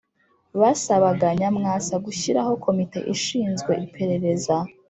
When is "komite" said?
2.65-2.99